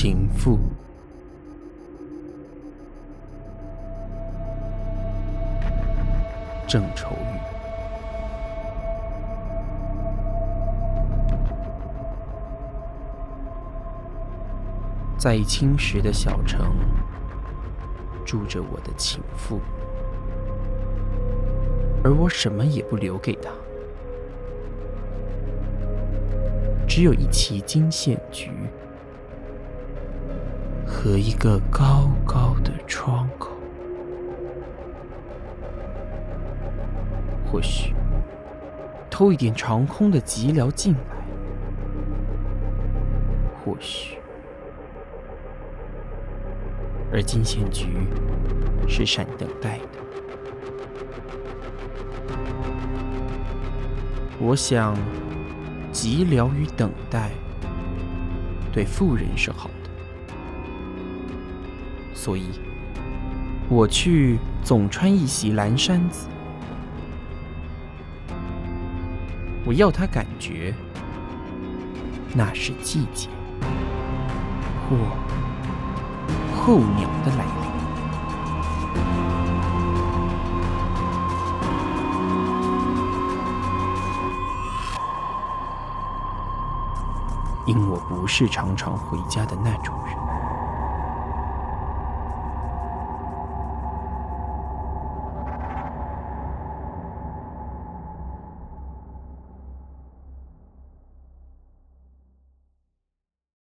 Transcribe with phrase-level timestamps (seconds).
[0.00, 0.56] 情妇。
[6.68, 7.40] 郑愁予，
[15.18, 16.76] 在青石的小城，
[18.24, 19.58] 住着我的情妇，
[22.04, 23.50] 而我什么也不留给她，
[26.86, 28.52] 只有一旗金线菊
[31.00, 33.52] 和一个高高的窗口。
[37.46, 37.94] 或许
[39.08, 40.98] 偷一点长空的寂寥进来，
[43.64, 44.18] 或许，
[47.12, 48.08] 而金线菊
[48.88, 49.84] 是善等待的。
[54.40, 54.96] 我想，
[55.92, 57.30] 寂寥与等待
[58.72, 59.87] 对富人是好的，
[62.18, 62.50] 所以
[63.68, 66.26] 我去总穿一袭蓝衫子。
[69.64, 70.74] 我要他感觉，
[72.34, 73.28] 那是季节
[74.90, 74.96] 或
[76.56, 77.44] 候鸟的来
[87.64, 90.27] 临，因我不是常常回家的那种人。